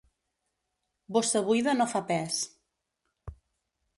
Bossa 1.17 1.41
buida 1.51 1.77
no 1.77 1.87
fa 1.93 2.03
pes. 2.09 2.39